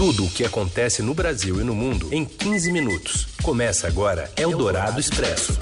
[0.00, 3.28] Tudo o que acontece no Brasil e no mundo em 15 minutos.
[3.42, 5.60] Começa agora Eldorado Expresso.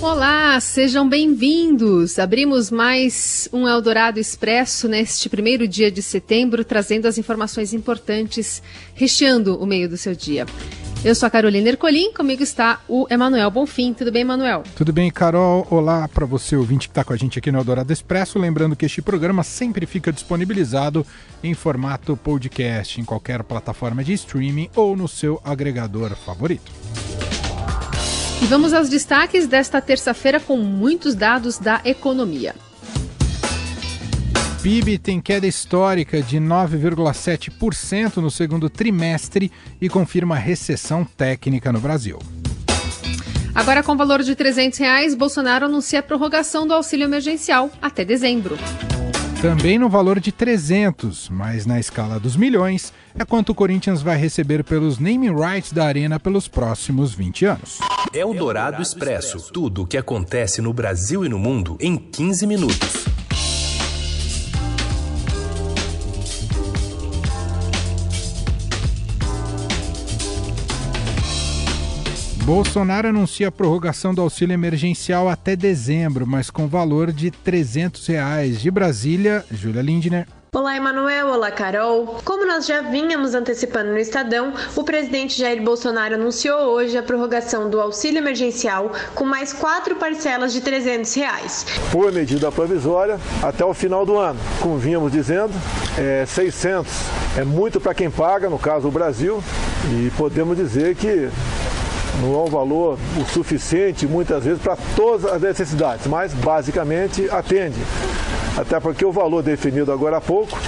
[0.00, 2.18] Olá, sejam bem-vindos.
[2.18, 8.62] Abrimos mais um Eldorado Expresso neste primeiro dia de setembro, trazendo as informações importantes,
[8.94, 10.46] recheando o meio do seu dia.
[11.04, 13.92] Eu sou a Carolina Ercolim, comigo está o Emanuel Bonfim.
[13.92, 14.62] Tudo bem, Emanuel?
[14.76, 15.66] Tudo bem, Carol.
[15.68, 18.38] Olá para você, ouvinte que está com a gente aqui no Eldorado Expresso.
[18.38, 21.04] Lembrando que este programa sempre fica disponibilizado
[21.42, 26.70] em formato podcast, em qualquer plataforma de streaming ou no seu agregador favorito.
[28.40, 32.54] E vamos aos destaques desta terça-feira com muitos dados da economia.
[34.62, 42.16] PIB tem queda histórica de 9,7% no segundo trimestre e confirma recessão técnica no Brasil.
[43.52, 48.56] Agora, com valor de 300 reais, Bolsonaro anuncia a prorrogação do auxílio emergencial até dezembro.
[49.40, 54.16] Também no valor de 300, mas na escala dos milhões, é quanto o Corinthians vai
[54.16, 57.80] receber pelos naming rights da Arena pelos próximos 20 anos.
[58.14, 59.52] É o Dourado Expresso.
[59.52, 63.01] Tudo o que acontece no Brasil e no mundo em 15 minutos.
[72.52, 78.60] Bolsonaro anuncia a prorrogação do auxílio emergencial até dezembro, mas com valor de 300 reais.
[78.60, 80.26] De Brasília, Júlia Lindner.
[80.54, 81.28] Olá, Emanuel.
[81.28, 82.18] Olá, Carol.
[82.22, 87.70] Como nós já vínhamos antecipando no Estadão, o presidente Jair Bolsonaro anunciou hoje a prorrogação
[87.70, 91.64] do auxílio emergencial com mais quatro parcelas de 300 reais.
[91.90, 94.38] Por medida provisória, até o final do ano.
[94.60, 95.54] Como vínhamos dizendo,
[95.96, 96.92] é 600
[97.38, 99.42] é muito para quem paga, no caso o Brasil,
[99.90, 101.30] e podemos dizer que
[102.20, 107.80] não é um valor o suficiente muitas vezes para todas as necessidades, mas basicamente atende.
[108.56, 110.58] Até porque o valor definido agora há pouco,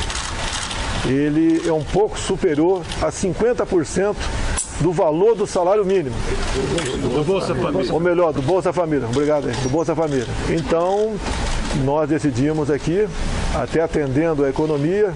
[1.07, 4.17] ele é um pouco superior a 50%
[4.81, 6.17] do valor do salário mínimo.
[7.03, 7.93] Do Bolsa Família.
[7.93, 9.07] Ou melhor, do Bolsa Família.
[9.07, 10.27] Obrigado, do Bolsa Família.
[10.49, 11.15] Então,
[11.85, 13.07] nós decidimos aqui,
[13.55, 15.13] até atendendo a economia,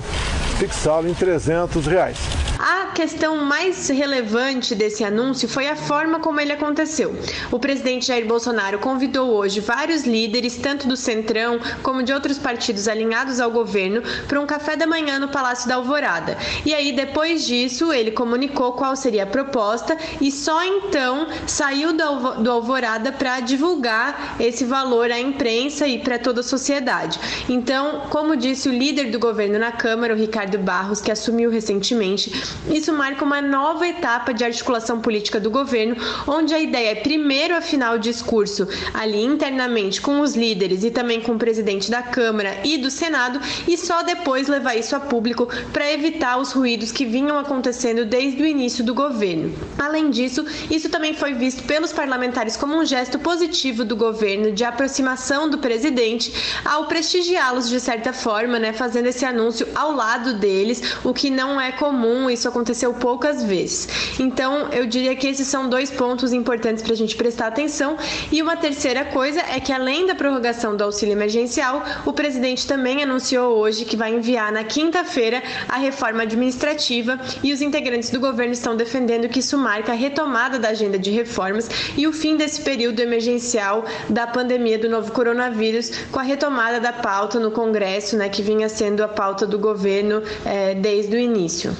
[0.59, 2.38] fixá-lo em 300 reais.
[2.71, 7.17] A questão mais relevante desse anúncio foi a forma como ele aconteceu.
[7.51, 12.87] O presidente Jair Bolsonaro convidou hoje vários líderes, tanto do Centrão como de outros partidos
[12.87, 16.37] alinhados ao governo, para um café da manhã no Palácio da Alvorada.
[16.67, 22.51] E aí, depois disso, ele comunicou qual seria a proposta e só então saiu do
[22.51, 27.19] Alvorada para divulgar esse valor à imprensa e para toda a sociedade.
[27.49, 32.58] Então, como disse o líder do governo na Câmara, o Ricardo Barros, que assumiu recentemente,
[32.71, 35.97] isso marca uma nova etapa de articulação política do governo,
[36.27, 41.21] onde a ideia é primeiro afinar o discurso ali internamente com os líderes e também
[41.21, 45.49] com o presidente da Câmara e do Senado e só depois levar isso a público
[45.73, 49.55] para evitar os ruídos que vinham acontecendo desde o início do governo.
[49.79, 54.65] Além disso, isso também foi visto pelos parlamentares como um gesto positivo do governo de
[54.65, 56.33] aproximação do presidente
[56.65, 61.61] ao prestigiá-los de certa forma, né, fazendo esse anúncio ao lado deles, o que não
[61.61, 63.89] é comum, isso aconteceu poucas vezes.
[64.19, 67.97] Então, eu diria que esses são dois pontos importantes para a gente prestar atenção.
[68.33, 73.03] E uma terceira coisa é que, além da prorrogação do auxílio emergencial, o presidente também
[73.03, 78.53] anunciou hoje que vai enviar na quinta-feira a reforma administrativa e os integrantes do governo
[78.53, 82.61] estão defendendo que isso marca a retomada da agenda de reformas e o fim desse
[82.61, 88.29] período emergencial da pandemia do novo coronavírus, com a retomada da pauta no Congresso, né,
[88.29, 91.77] que vinha sendo a pauta do governo eh, desde o início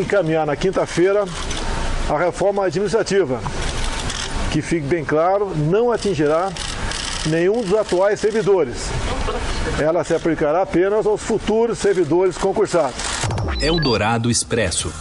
[0.00, 1.24] encaminhar na quinta-feira
[2.08, 3.40] a reforma administrativa,
[4.50, 6.50] que fique bem claro, não atingirá
[7.26, 8.88] nenhum dos atuais servidores.
[9.78, 12.96] Ela se aplicará apenas aos futuros servidores concursados.
[13.60, 14.92] Eldorado Expresso.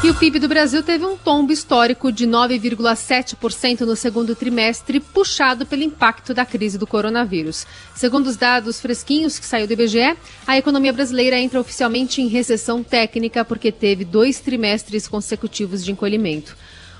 [0.00, 5.66] E o PIB do Brasil teve um tombo histórico de 9,7% no segundo trimestre, puxado
[5.66, 7.66] pelo impacto da crise do coronavírus.
[7.96, 10.16] Segundo os dados fresquinhos que saiu do IBGE,
[10.46, 16.56] a economia brasileira entra oficialmente em recessão técnica porque teve dois trimestres consecutivos de encolhimento.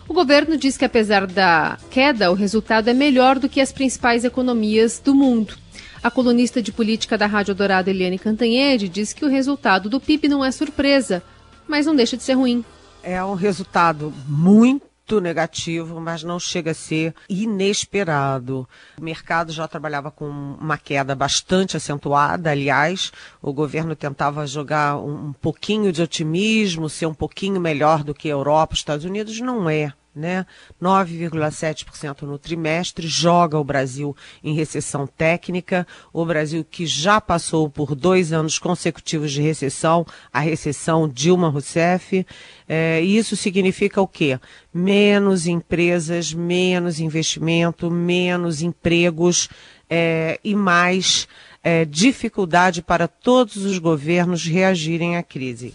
[0.08, 4.24] O governo diz que, apesar da queda, o resultado é melhor do que as principais
[4.24, 5.54] economias do mundo.
[6.02, 10.26] A colunista de política da Rádio Dourado, Eliane Cantanhede, diz que o resultado do PIB
[10.26, 11.22] não é surpresa,
[11.68, 12.64] mas não deixa de ser ruim
[13.08, 18.68] é um resultado muito negativo, mas não chega a ser inesperado.
[19.00, 23.10] O mercado já trabalhava com uma queda bastante acentuada, aliás,
[23.40, 28.32] o governo tentava jogar um pouquinho de otimismo, ser um pouquinho melhor do que a
[28.32, 29.90] Europa, os Estados Unidos, não é.
[30.14, 30.44] Né?
[30.82, 35.86] 9,7% no trimestre, joga o Brasil em recessão técnica.
[36.12, 42.26] O Brasil que já passou por dois anos consecutivos de recessão, a recessão Dilma Rousseff.
[42.68, 44.38] É, isso significa o quê?
[44.72, 49.48] Menos empresas, menos investimento, menos empregos
[49.88, 51.26] é, e mais
[51.62, 55.74] é, dificuldade para todos os governos reagirem à crise.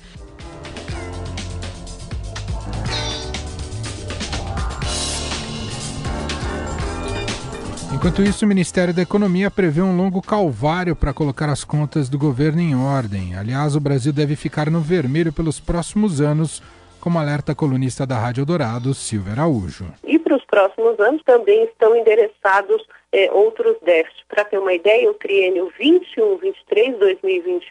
[8.03, 12.19] Enquanto isso, o Ministério da Economia prevê um longo calvário para colocar as contas do
[12.19, 13.33] governo em ordem.
[13.33, 16.61] Aliás, o Brasil deve ficar no vermelho pelos próximos anos,
[16.99, 19.85] como alerta a colunista da Rádio Dourado, Silvia Araújo.
[20.03, 24.25] E para os próximos anos também estão endereçados é, outros déficits.
[24.27, 26.97] Para ter uma ideia, o triênio 21-23,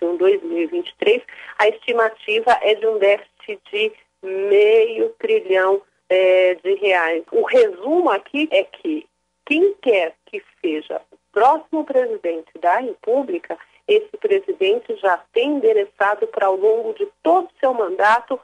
[0.00, 1.22] 2021-2023,
[1.58, 3.92] a estimativa é de um déficit de
[4.22, 7.22] meio trilhão é, de reais.
[7.30, 9.06] O resumo aqui é que
[9.44, 16.46] quem quer que seja o próximo presidente da República, esse presidente já tem endereçado para
[16.46, 18.40] ao longo de todo o seu mandato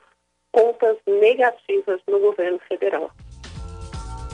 [0.52, 3.10] contas negativas no governo federal.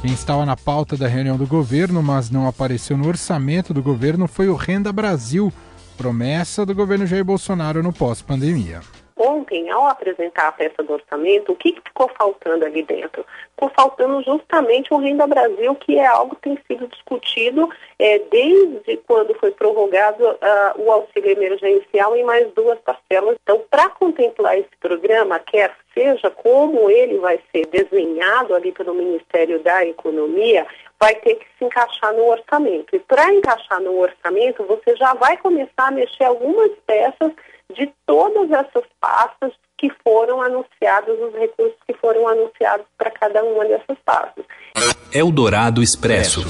[0.01, 4.27] Quem estava na pauta da reunião do governo, mas não apareceu no orçamento do governo,
[4.27, 5.53] foi o Renda Brasil,
[5.97, 8.81] promessa do governo Jair Bolsonaro no pós-pandemia
[9.17, 13.25] ontem, ao apresentar a peça do orçamento, o que, que ficou faltando ali dentro?
[13.51, 17.69] Ficou faltando justamente o Renda Brasil, que é algo que tem sido discutido
[17.99, 23.37] é, desde quando foi prorrogado uh, o auxílio emergencial em mais duas parcelas.
[23.43, 29.61] Então, para contemplar esse programa, quer seja como ele vai ser desenhado ali pelo Ministério
[29.61, 30.67] da Economia,
[31.05, 32.97] vai ter que se encaixar no orçamento.
[32.97, 37.31] E para encaixar no orçamento, você já vai começar a mexer algumas peças
[37.77, 43.67] de todas essas pastas que foram anunciados, os recursos que foram anunciados para cada uma
[43.67, 44.47] dessas pastas.
[45.13, 46.43] Eldorado Expresso.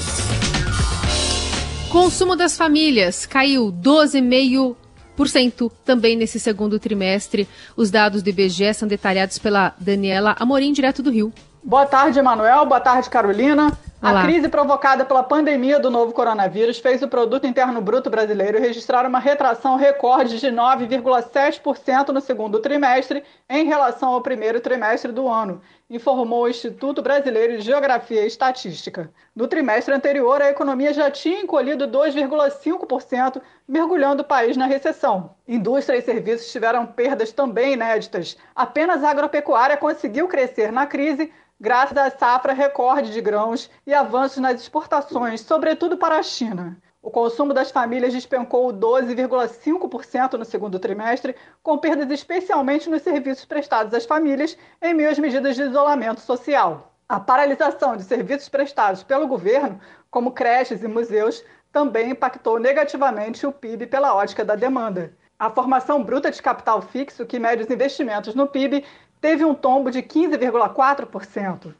[1.91, 7.45] Consumo das famílias caiu 12,5% também nesse segundo trimestre.
[7.75, 11.33] Os dados do IBGE são detalhados pela Daniela Amorim, direto do Rio.
[11.61, 12.65] Boa tarde, Emanuel.
[12.65, 13.77] Boa tarde, Carolina.
[14.05, 19.03] A crise provocada pela pandemia do novo coronavírus fez o produto interno bruto brasileiro registrar
[19.03, 25.59] uma retração recorde de 9,7% no segundo trimestre em relação ao primeiro trimestre do ano,
[25.89, 29.09] informou o Instituto Brasileiro de Geografia e Estatística.
[29.35, 35.31] No trimestre anterior, a economia já tinha encolhido 2,5%, mergulhando o país na recessão.
[35.47, 38.37] Indústria e serviços tiveram perdas também inéditas.
[38.55, 44.37] Apenas a agropecuária conseguiu crescer na crise graças à safra recorde de grãos e avanços
[44.37, 46.77] nas exportações, sobretudo para a China.
[47.01, 53.93] O consumo das famílias despencou 12,5% no segundo trimestre, com perdas especialmente nos serviços prestados
[53.93, 56.91] às famílias em meio às medidas de isolamento social.
[57.07, 59.79] A paralisação de serviços prestados pelo governo,
[60.09, 65.13] como creches e museus, também impactou negativamente o PIB pela ótica da demanda.
[65.37, 68.83] A formação bruta de capital fixo, que mede os investimentos no PIB,
[69.25, 71.73] teve um tombo de 15,4%.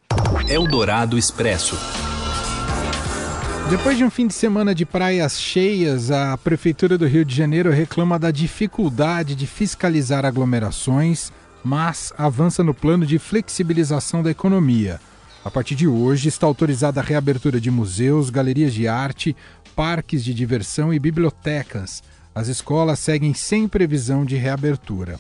[0.50, 1.78] Eldorado Expresso.
[3.70, 7.70] Depois de um fim de semana de praias cheias, a Prefeitura do Rio de Janeiro
[7.70, 11.32] reclama da dificuldade de fiscalizar aglomerações,
[11.64, 15.00] mas avança no plano de flexibilização da economia.
[15.44, 19.36] A partir de hoje, está autorizada a reabertura de museus, galerias de arte,
[19.76, 22.02] parques de diversão e bibliotecas.
[22.34, 25.20] As escolas seguem sem previsão de reabertura.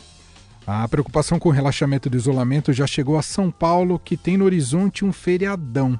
[0.68, 4.46] A preocupação com o relaxamento do isolamento já chegou a São Paulo, que tem no
[4.46, 6.00] horizonte um feriadão.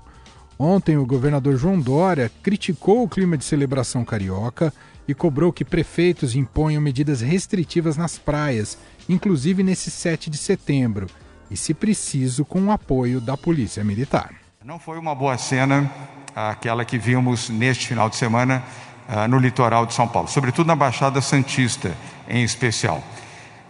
[0.58, 4.74] Ontem, o governador João Dória criticou o clima de celebração carioca
[5.08, 8.76] e cobrou que prefeitos imponham medidas restritivas nas praias,
[9.08, 11.08] inclusive nesse 7 de setembro,
[11.52, 14.34] e, se preciso, com o apoio da Polícia Militar.
[14.64, 15.92] Não foi uma boa cena
[16.36, 18.64] aquela que vimos neste final de semana
[19.08, 21.96] uh, no litoral de São Paulo, sobretudo na Baixada Santista
[22.28, 23.04] em especial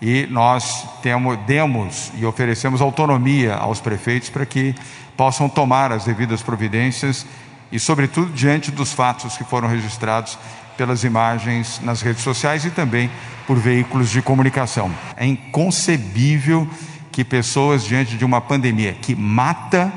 [0.02, 4.76] e nós temos, demos e oferecemos autonomia aos prefeitos para que
[5.16, 7.26] possam tomar as devidas providências
[7.72, 10.38] e, sobretudo, diante dos fatos que foram registrados
[10.78, 13.10] pelas imagens nas redes sociais e também
[13.48, 14.92] por veículos de comunicação.
[15.16, 16.68] É inconcebível
[17.12, 19.92] que pessoas, diante de uma pandemia que mata,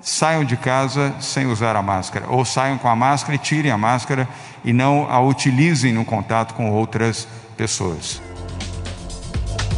[0.00, 3.78] saiam de casa sem usar a máscara, ou saiam com a máscara e tirem a
[3.78, 4.28] máscara
[4.64, 8.25] e não a utilizem no contato com outras pessoas.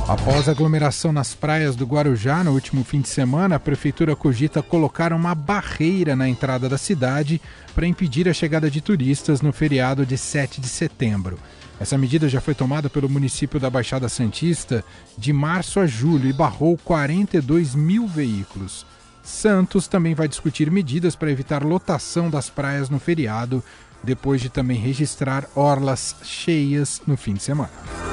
[0.08, 5.12] Após aglomeração nas praias do Guarujá no último fim de semana, a prefeitura cogita colocar
[5.12, 7.38] uma barreira na entrada da cidade
[7.74, 11.38] para impedir a chegada de turistas no feriado de 7 de setembro.
[11.78, 14.82] Essa medida já foi tomada pelo município da Baixada Santista
[15.18, 18.86] de março a julho e barrou 42 mil veículos.
[19.22, 23.62] Santos também vai discutir medidas para evitar lotação das praias no feriado,
[24.02, 28.07] depois de também registrar orlas cheias no fim de semana.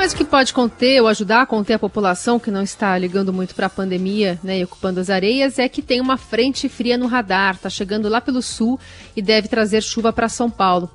[0.00, 3.34] Mas o que pode conter ou ajudar a conter a população que não está ligando
[3.34, 6.96] muito para a pandemia né, e ocupando as areias é que tem uma frente fria
[6.96, 8.80] no radar, está chegando lá pelo sul
[9.14, 10.90] e deve trazer chuva para São Paulo.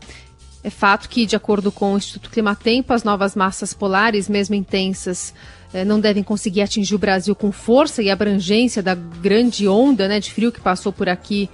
[0.63, 5.35] É fato que, de acordo com o Instituto Climatempo, as novas massas polares, mesmo intensas,
[5.71, 10.19] eh, não devem conseguir atingir o Brasil com força e abrangência da grande onda né,
[10.19, 11.47] de frio que passou por aqui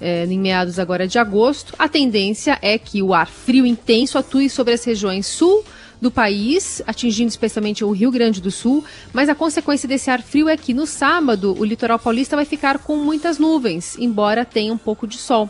[0.00, 1.74] eh, em meados agora de agosto.
[1.78, 5.64] A tendência é que o ar frio intenso atue sobre as regiões sul,
[6.00, 10.48] do país, atingindo especialmente o Rio Grande do Sul, mas a consequência desse ar frio
[10.48, 14.78] é que no sábado o litoral paulista vai ficar com muitas nuvens, embora tenha um
[14.78, 15.48] pouco de sol.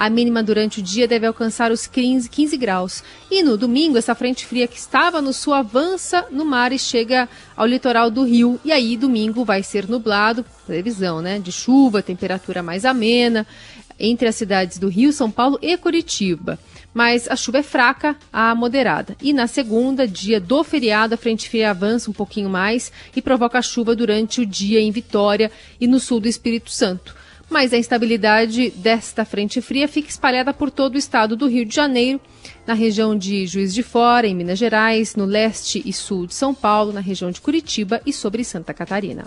[0.00, 3.04] A mínima durante o dia deve alcançar os 15, 15 graus.
[3.30, 7.28] E no domingo, essa frente fria que estava no sul avança no mar e chega
[7.54, 8.58] ao litoral do Rio.
[8.64, 11.38] E aí, domingo vai ser nublado, previsão, né?
[11.38, 13.46] De chuva, temperatura mais amena
[14.00, 16.58] entre as cidades do Rio, São Paulo e Curitiba
[16.92, 19.16] mas a chuva é fraca a moderada.
[19.22, 23.62] E na segunda, dia do feriado, a frente fria avança um pouquinho mais e provoca
[23.62, 27.14] chuva durante o dia em Vitória e no sul do Espírito Santo.
[27.48, 31.74] Mas a instabilidade desta frente fria fica espalhada por todo o estado do Rio de
[31.74, 32.20] Janeiro,
[32.64, 36.54] na região de Juiz de Fora, em Minas Gerais, no leste e sul de São
[36.54, 39.26] Paulo, na região de Curitiba e sobre Santa Catarina.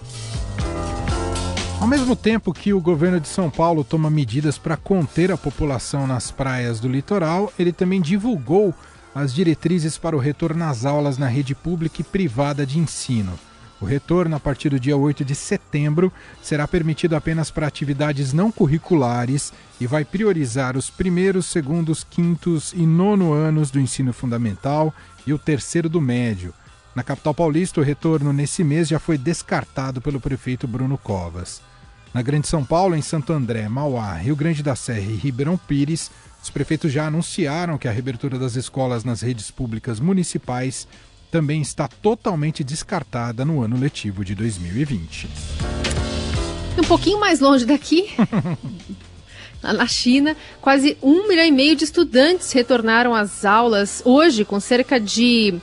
[1.84, 6.08] Ao mesmo tempo que o governo de São Paulo toma medidas para conter a população
[6.08, 8.74] nas praias do litoral, ele também divulgou
[9.14, 13.38] as diretrizes para o retorno às aulas na rede pública e privada de ensino.
[13.82, 16.10] O retorno, a partir do dia 8 de setembro,
[16.42, 22.86] será permitido apenas para atividades não curriculares e vai priorizar os primeiros, segundos, quintos e
[22.86, 24.94] nono anos do ensino fundamental
[25.28, 26.54] e o terceiro do médio.
[26.96, 31.73] Na capital paulista, o retorno nesse mês já foi descartado pelo prefeito Bruno Covas.
[32.14, 36.12] Na Grande São Paulo, em Santo André, Mauá, Rio Grande da Serra e Ribeirão Pires,
[36.44, 40.88] os prefeitos já anunciaram que a reabertura das escolas nas redes públicas municipais
[41.32, 45.28] também está totalmente descartada no ano letivo de 2020.
[46.78, 48.12] Um pouquinho mais longe daqui,
[49.64, 55.00] na China, quase um milhão e meio de estudantes retornaram às aulas hoje, com cerca
[55.00, 55.56] de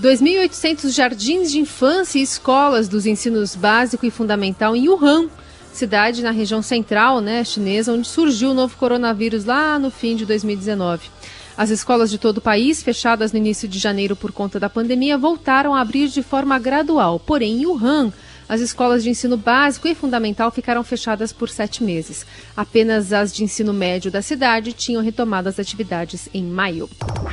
[0.00, 5.28] 2.800 jardins de infância e escolas dos ensinos básico e fundamental em Wuhan,
[5.76, 10.26] cidade na região central né, chinesa, onde surgiu o novo coronavírus lá no fim de
[10.26, 11.08] 2019.
[11.56, 15.18] As escolas de todo o país, fechadas no início de janeiro por conta da pandemia,
[15.18, 17.20] voltaram a abrir de forma gradual.
[17.20, 18.12] Porém, em Wuhan,
[18.48, 22.26] as escolas de ensino básico e fundamental ficaram fechadas por sete meses.
[22.56, 26.88] Apenas as de ensino médio da cidade tinham retomado as atividades em maio.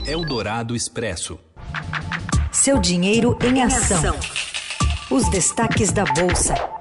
[0.06, 1.40] Eldorado Expresso.
[2.52, 4.16] Seu dinheiro em ação.
[5.10, 6.79] Os destaques da Bolsa.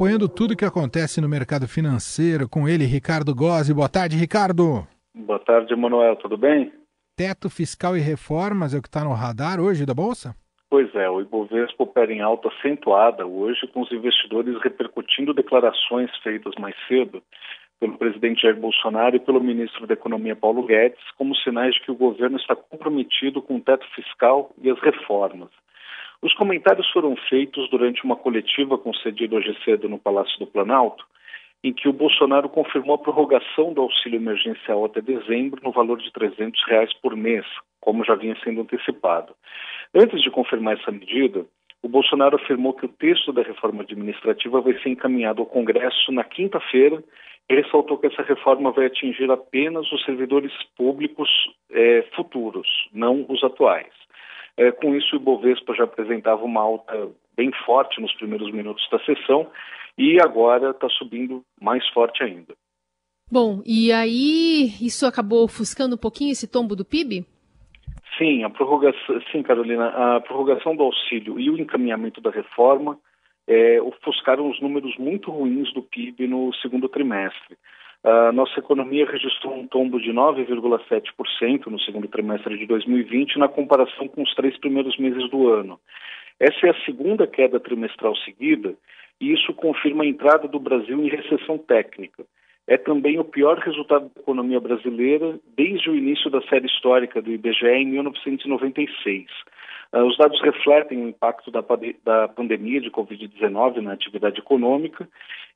[0.00, 3.74] Acompanhando tudo que acontece no mercado financeiro, com ele, Ricardo Gozzi.
[3.74, 4.88] Boa tarde, Ricardo.
[5.14, 6.16] Boa tarde, Manuel.
[6.16, 6.72] Tudo bem?
[7.14, 10.34] Teto fiscal e reformas é o que está no radar hoje da Bolsa?
[10.70, 16.54] Pois é, o Ibovespa opera em alta acentuada hoje, com os investidores repercutindo declarações feitas
[16.58, 17.22] mais cedo
[17.78, 21.90] pelo presidente Jair Bolsonaro e pelo ministro da Economia Paulo Guedes como sinais de que
[21.90, 25.50] o governo está comprometido com o teto fiscal e as reformas.
[26.22, 31.02] Os comentários foram feitos durante uma coletiva concedida hoje cedo no Palácio do Planalto,
[31.64, 36.12] em que o Bolsonaro confirmou a prorrogação do auxílio emergencial até dezembro no valor de
[36.12, 37.46] 300 reais por mês,
[37.80, 39.34] como já vinha sendo antecipado.
[39.94, 41.46] Antes de confirmar essa medida,
[41.82, 46.22] o Bolsonaro afirmou que o texto da reforma administrativa vai ser encaminhado ao Congresso na
[46.22, 47.02] quinta-feira
[47.48, 51.30] e ressaltou que essa reforma vai atingir apenas os servidores públicos
[51.70, 53.99] é, futuros, não os atuais.
[54.60, 58.98] É, com isso, o Ibovespa já apresentava uma alta bem forte nos primeiros minutos da
[59.06, 59.50] sessão
[59.96, 62.54] e agora está subindo mais forte ainda.
[63.32, 67.24] Bom, e aí isso acabou ofuscando um pouquinho esse tombo do PIB?
[68.18, 72.98] Sim, a prorrogação, sim, Carolina, a prorrogação do auxílio e o encaminhamento da reforma
[73.48, 77.56] é, ofuscaram os números muito ruins do PIB no segundo trimestre.
[78.02, 84.08] A nossa economia registrou um tombo de 9,7% no segundo trimestre de 2020 na comparação
[84.08, 85.78] com os três primeiros meses do ano.
[86.38, 88.74] Essa é a segunda queda trimestral seguida
[89.20, 92.24] e isso confirma a entrada do Brasil em recessão técnica.
[92.66, 97.30] É também o pior resultado da economia brasileira desde o início da série histórica do
[97.30, 99.26] IBGE em 1996.
[99.92, 101.64] Uh, os dados refletem o impacto da,
[102.04, 105.08] da pandemia de Covid-19 na atividade econômica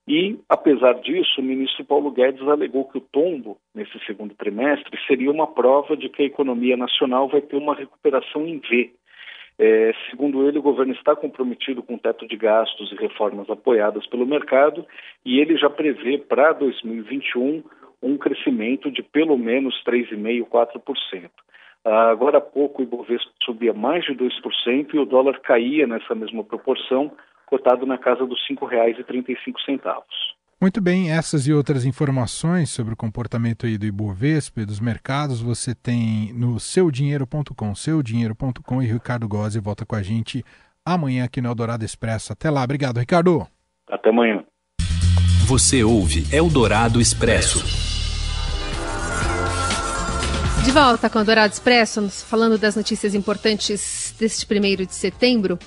[0.06, 5.30] e, apesar disso, o ministro Paulo Guedes alegou que o tombo nesse segundo trimestre seria
[5.30, 8.92] uma prova de que a economia nacional vai ter uma recuperação em V.
[9.58, 14.06] É, segundo ele, o governo está comprometido com o teto de gastos e reformas apoiadas
[14.08, 14.84] pelo mercado
[15.24, 17.62] e ele já prevê para 2021
[18.02, 21.30] um crescimento de pelo menos 3,5%, 4%.
[21.84, 26.14] Ah, agora há pouco o Ibovespa subia mais de 2% e o dólar caía nessa
[26.14, 27.12] mesma proporção,
[27.46, 30.02] cotado na casa dos R$ 5,35.
[30.60, 35.42] Muito bem, essas e outras informações sobre o comportamento aí do Ibovespa e dos mercados
[35.42, 40.42] você tem no seudinheiro.com, seudinheiro.com e Ricardo Gozzi volta com a gente
[40.86, 42.32] amanhã aqui no Eldorado Expresso.
[42.32, 43.46] Até lá, obrigado, Ricardo.
[43.90, 44.42] Até amanhã.
[45.46, 47.93] Você ouve Eldorado Expresso.
[50.64, 55.58] De volta com o Eldorado Expresso, falando das notícias importantes deste primeiro de setembro.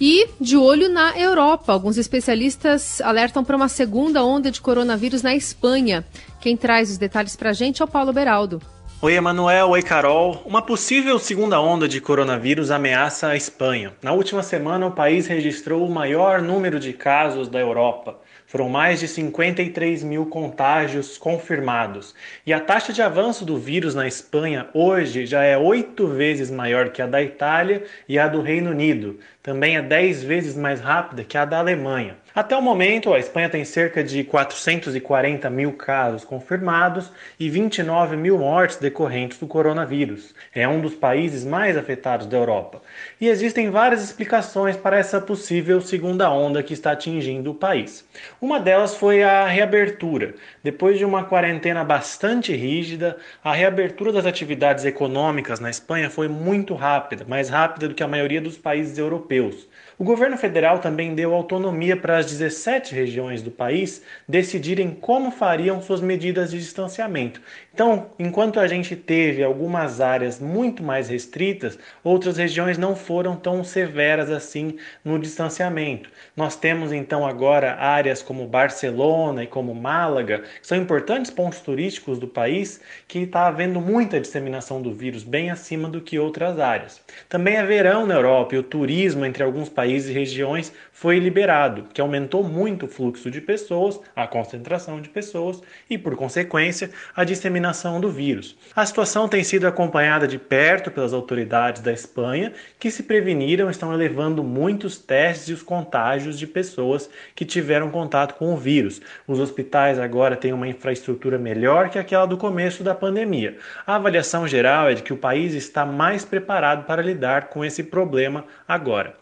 [0.00, 5.34] E de olho na Europa, alguns especialistas alertam para uma segunda onda de coronavírus na
[5.34, 6.06] Espanha.
[6.40, 8.62] Quem traz os detalhes para a gente é o Paulo Beraldo.
[9.02, 9.70] Oi, Emanuel.
[9.70, 10.40] Oi, Carol.
[10.46, 13.94] Uma possível segunda onda de coronavírus ameaça a Espanha.
[14.00, 18.16] Na última semana, o país registrou o maior número de casos da Europa.
[18.50, 22.16] Foram mais de 53 mil contágios confirmados.
[22.44, 26.88] E a taxa de avanço do vírus na Espanha hoje já é oito vezes maior
[26.88, 29.20] que a da Itália e a do Reino Unido.
[29.40, 32.16] Também é dez vezes mais rápida que a da Alemanha.
[32.32, 37.10] Até o momento, a Espanha tem cerca de 440 mil casos confirmados
[37.40, 40.32] e 29 mil mortes decorrentes do coronavírus.
[40.54, 42.82] É um dos países mais afetados da Europa.
[43.20, 48.08] E existem várias explicações para essa possível segunda onda que está atingindo o país.
[48.40, 50.34] Uma delas foi a reabertura.
[50.62, 56.74] Depois de uma quarentena bastante rígida, a reabertura das atividades econômicas na Espanha foi muito
[56.74, 59.68] rápida, mais rápida do que a maioria dos países europeus.
[60.00, 65.82] O governo federal também deu autonomia para as 17 regiões do país decidirem como fariam
[65.82, 67.38] suas medidas de distanciamento.
[67.74, 73.62] Então, enquanto a gente teve algumas áreas muito mais restritas, outras regiões não foram tão
[73.62, 76.08] severas assim no distanciamento.
[76.34, 82.18] Nós temos então agora áreas como Barcelona e como Málaga, que são importantes pontos turísticos
[82.18, 87.02] do país, que está havendo muita disseminação do vírus, bem acima do que outras áreas.
[87.28, 91.18] Também é verão na Europa e o turismo entre alguns países países e regiões foi
[91.18, 96.90] liberado, que aumentou muito o fluxo de pessoas, a concentração de pessoas e, por consequência,
[97.16, 98.56] a disseminação do vírus.
[98.76, 103.92] A situação tem sido acompanhada de perto pelas autoridades da Espanha, que se preveniram estão
[103.92, 109.00] elevando muitos testes e os contágios de pessoas que tiveram contato com o vírus.
[109.26, 113.56] Os hospitais agora têm uma infraestrutura melhor que aquela do começo da pandemia.
[113.84, 117.82] A avaliação geral é de que o país está mais preparado para lidar com esse
[117.82, 119.14] problema agora.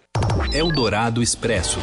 [0.53, 1.79] Eldorado Expresso.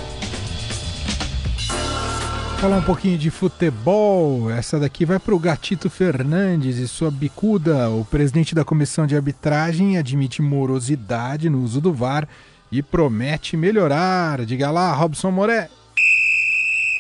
[2.60, 4.50] Falar um pouquinho de futebol.
[4.50, 7.90] Essa daqui vai para o Gatito Fernandes e sua bicuda.
[7.90, 12.28] O presidente da comissão de arbitragem admite morosidade no uso do VAR
[12.72, 14.46] e promete melhorar.
[14.46, 15.70] Diga lá, Robson Moré.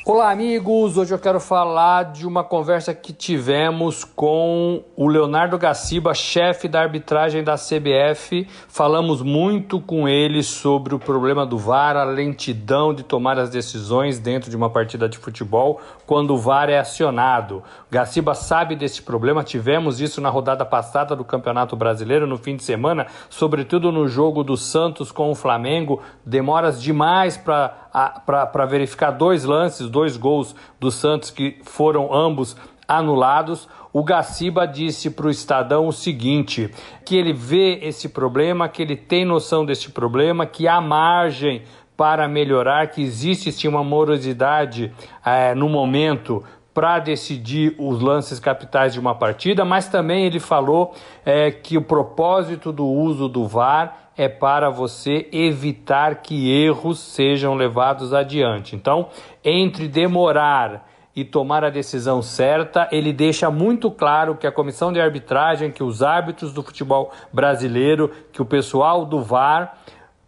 [0.08, 1.00] Olá, amigos!
[1.00, 6.80] Hoje eu quero falar de uma conversa que tivemos com o Leonardo Gaciba, chefe da
[6.80, 8.48] arbitragem da CBF.
[8.68, 14.20] Falamos muito com ele sobre o problema do VAR, a lentidão de tomar as decisões
[14.20, 17.64] dentro de uma partida de futebol quando o VAR é acionado.
[17.96, 22.64] Gaciba sabe desse problema, tivemos isso na rodada passada do Campeonato Brasileiro no fim de
[22.66, 26.02] semana, sobretudo no jogo do Santos com o Flamengo.
[26.26, 33.66] Demoras demais para verificar dois lances dois gols do Santos que foram ambos anulados.
[33.94, 36.70] O Gaciba disse para o Estadão o seguinte:
[37.06, 41.64] que ele vê esse problema, que ele tem noção desse problema, que há margem
[41.96, 44.92] para melhorar, que existe sim uma morosidade
[45.26, 46.44] é, no momento
[46.76, 50.94] para decidir os lances capitais de uma partida, mas também ele falou
[51.26, 57.56] é, que o propósito do uso do VAR é para você evitar que erros sejam
[57.56, 58.76] levados adiante.
[58.76, 59.08] Então,
[59.42, 60.86] entre demorar
[61.16, 65.82] e tomar a decisão certa, ele deixa muito claro que a comissão de arbitragem, que
[65.82, 69.78] os árbitros do futebol brasileiro, que o pessoal do VAR,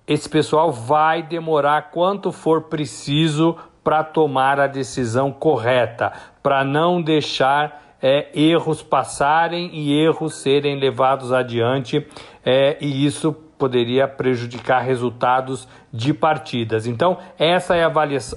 [0.08, 3.58] esse pessoal vai demorar quanto for preciso
[3.88, 6.12] para tomar a decisão correta,
[6.44, 12.06] para não deixar é, erros passarem e erros serem levados adiante,
[12.46, 16.86] é, e isso poderia prejudicar resultados de partidas.
[16.86, 17.92] Então, essa é a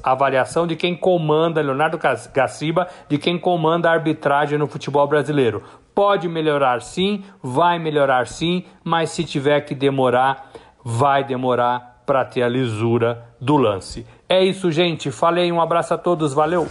[0.04, 1.98] avaliação de quem comanda, Leonardo
[2.32, 5.64] Gaciba, de quem comanda a arbitragem no futebol brasileiro.
[5.92, 10.48] Pode melhorar sim, vai melhorar sim, mas se tiver que demorar,
[10.84, 14.06] vai demorar para ter a lisura do lance.
[14.30, 15.10] É isso, gente.
[15.10, 16.68] Falei, um abraço a todos, valeu.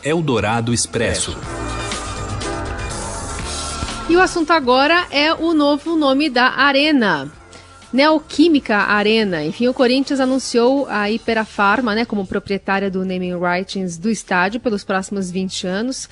[0.00, 1.36] Eldorado Expresso.
[4.08, 7.28] E o assunto agora é o novo nome da Arena.
[7.92, 9.44] Neoquímica Arena.
[9.44, 14.84] Enfim, o Corinthians anunciou a Iperafarma né, como proprietária do naming rights do estádio pelos
[14.84, 16.08] próximos 20 anos.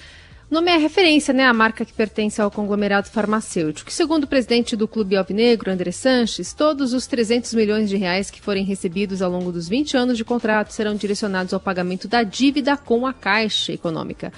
[0.51, 3.93] Nome é referência né, à marca que pertence ao conglomerado farmacêutico.
[3.93, 8.41] segundo o presidente do Clube Alvinegro, André Sanches, todos os 300 milhões de reais que
[8.41, 12.79] forem recebidos ao longo dos 20 anos de contrato serão direcionados ao pagamento da dívida
[12.79, 14.33] com a Caixa Econômica.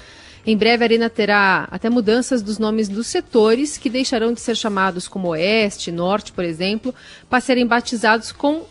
[0.45, 4.57] Em breve, a Arena terá até mudanças dos nomes dos setores, que deixarão de ser
[4.57, 6.93] chamados como Oeste, Norte, por exemplo,
[7.29, 8.65] para serem batizados com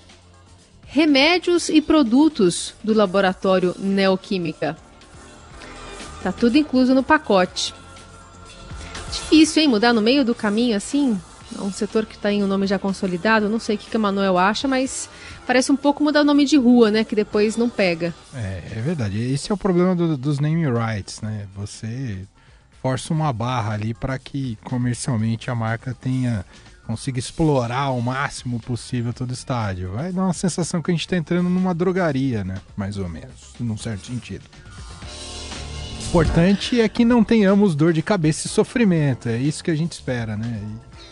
[0.85, 4.88] remédios e produtos do laboratório Neoquímica.
[6.21, 7.73] Tá tudo incluso no pacote.
[9.11, 9.69] Difícil, hein?
[9.69, 11.19] Mudar no meio do caminho assim?
[11.57, 13.49] É um setor que está em um nome já consolidado.
[13.49, 15.09] Não sei o que, que a Manuel acha, mas
[15.47, 17.03] parece um pouco mudar o nome de rua, né?
[17.03, 18.13] Que depois não pega.
[18.35, 19.19] É, é verdade.
[19.19, 21.47] Esse é o problema do, dos name rights, né?
[21.55, 22.27] Você
[22.81, 26.45] força uma barra ali para que comercialmente a marca tenha
[26.85, 29.91] consiga explorar ao máximo possível todo o estádio.
[29.91, 32.55] Vai dar uma sensação que a gente está entrando numa drogaria, né?
[32.75, 34.43] Mais ou menos, num certo sentido
[36.09, 39.29] importante é que não tenhamos dor de cabeça e sofrimento.
[39.29, 40.59] É isso que a gente espera, né?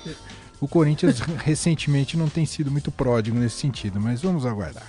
[0.06, 0.16] E
[0.60, 4.88] o Corinthians recentemente não tem sido muito pródigo nesse sentido, mas vamos aguardar.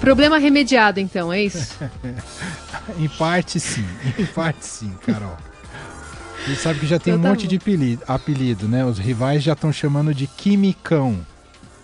[0.00, 1.78] Problema remediado, então, é isso?
[2.98, 3.86] em parte sim,
[4.18, 5.36] em parte sim, Carol.
[6.46, 7.48] Você sabe que já tem então, um tá monte bom.
[7.48, 8.84] de apelido, apelido, né?
[8.84, 11.24] Os rivais já estão chamando de Quimicão.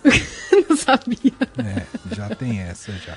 [0.67, 1.31] não sabia.
[1.59, 3.15] É, já tem essa já.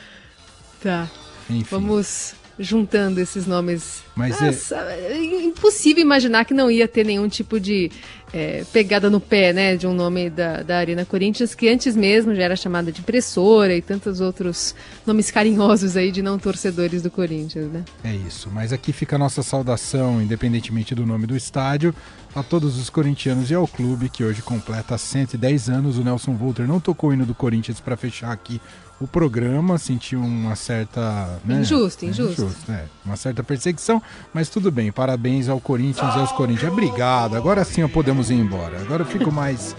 [0.80, 1.08] Tá.
[1.50, 1.66] Enfim.
[1.68, 4.02] Vamos juntando esses nomes.
[4.14, 5.12] Mas Nossa, é...
[5.12, 7.90] é impossível imaginar que não ia ter nenhum tipo de
[8.32, 12.34] é, pegada no pé, né, de um nome da, da Arena Corinthians, que antes mesmo
[12.34, 14.74] já era chamada de impressora e tantos outros
[15.06, 17.84] nomes carinhosos aí de não torcedores do Corinthians, né?
[18.02, 21.94] É isso, mas aqui fica a nossa saudação, independentemente do nome do estádio,
[22.34, 25.98] a todos os corintianos e ao clube que hoje completa 110 anos.
[25.98, 28.60] O Nelson Volter não tocou o hino do Corinthians para fechar aqui
[29.04, 31.40] o programa, sentiu uma certa.
[31.44, 31.60] Né?
[31.60, 32.42] Injusto, injusto.
[32.42, 34.00] injusto é, uma certa perseguição,
[34.32, 34.92] mas tudo bem.
[34.92, 36.72] Parabéns ao Corinthians e aos Corinthians.
[36.72, 37.36] Obrigado.
[37.36, 38.80] Agora sim podemos ir embora.
[38.80, 39.74] Agora eu fico mais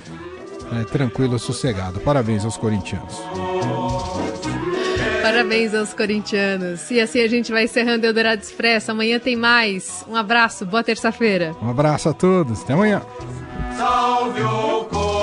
[0.79, 1.99] é, tranquilo, sossegado.
[1.99, 3.13] Parabéns aos corintianos.
[5.21, 6.91] Parabéns aos corintianos.
[6.91, 8.91] E assim a gente vai encerrando o Eldorado Expresso.
[8.91, 10.03] Amanhã tem mais.
[10.07, 11.55] Um abraço, boa terça-feira.
[11.61, 12.61] Um abraço a todos.
[12.61, 13.01] Até amanhã.
[13.77, 15.22] Salve o